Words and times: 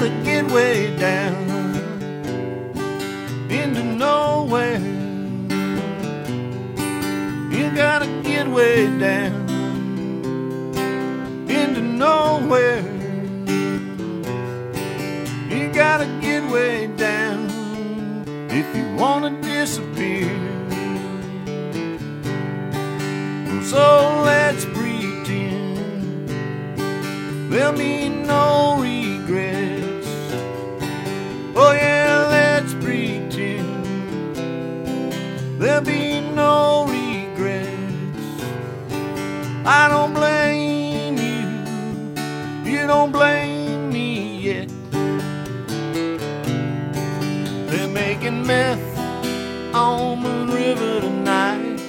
gotta 0.00 0.22
get 0.22 0.48
way 0.52 0.96
down 0.96 1.34
into 3.50 3.82
nowhere. 3.82 4.78
You 7.50 7.72
gotta 7.74 8.06
get 8.22 8.46
way 8.46 8.86
down 8.96 9.48
into 11.48 11.80
nowhere. 11.80 12.84
You 15.50 15.72
gotta 15.72 16.06
get 16.20 16.48
way 16.48 16.86
down 16.96 17.48
if 18.50 18.66
you 18.76 18.94
wanna 18.94 19.30
disappear. 19.42 20.30
So 23.64 24.22
let's 24.24 24.64
pretend 24.64 26.28
there'll 27.50 27.76
be 27.76 28.08
no 28.08 28.76
regrets. 28.78 29.07
There'll 35.58 35.84
be 35.84 36.20
no 36.20 36.86
regrets. 36.86 37.68
I 39.66 39.88
don't 39.88 40.14
blame 40.14 41.16
you, 41.18 42.70
you 42.70 42.86
don't 42.86 43.12
blame 43.12 43.90
me 43.90 44.38
yet. 44.38 44.68
They're 47.70 47.88
making 47.88 48.46
meth 48.46 48.98
on 49.74 50.20
Moon 50.20 50.50
River 50.50 51.00
tonight. 51.00 51.80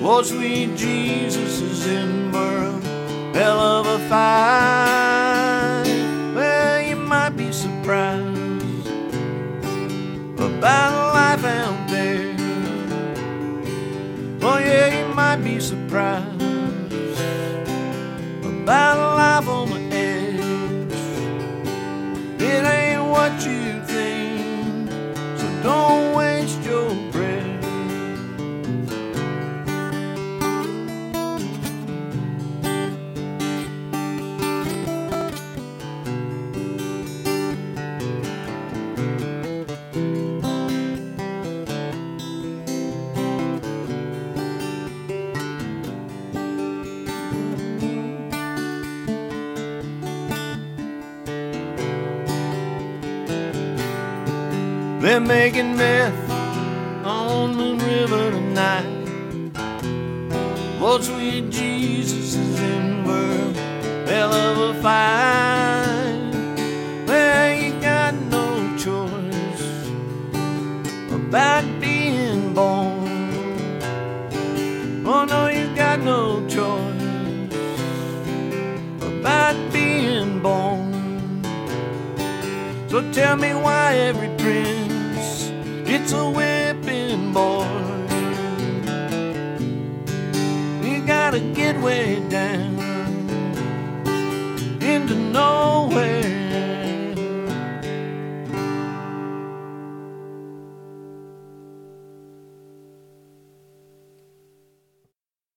Lord, 0.00 0.26
sweet 0.26 0.76
Jesus 0.76 1.60
is 1.60 1.86
in 1.86 2.32
for 2.32 2.87
might 15.28 15.44
be 15.44 15.60
surprised 15.60 16.37
They're 55.00 55.20
making 55.20 55.76
meth 55.76 56.30
on 57.04 57.54
Moon 57.54 57.78
River 57.78 58.32
tonight. 58.32 59.52
Lord, 60.80 61.04
sweet 61.04 61.50
Jesus 61.50 62.34
is 62.34 62.60
in 62.60 63.04
for 63.04 63.12
a 63.12 64.10
hell 64.10 64.32
of 64.32 64.76
a 64.76 64.82
fight. 64.82 66.18
Well, 67.06 67.62
you 67.62 67.80
got 67.80 68.14
no 68.14 68.76
choice 68.76 69.62
about 71.12 71.64
being 71.80 72.52
born. 72.52 73.06
Oh, 75.06 75.24
no, 75.24 75.46
you 75.46 75.72
got 75.76 76.00
no 76.00 76.44
choice 76.48 77.54
about 79.00 79.56
being 79.72 80.40
born. 80.42 80.88
So 82.88 83.12
tell 83.12 83.36
me 83.36 83.54
why 83.54 83.94
every 83.94 84.28
prince 84.38 84.87
gotta 91.30 91.40
get 91.52 91.78
way 91.82 92.26
down. 92.30 92.78
Into 94.80 95.14
no 95.14 95.87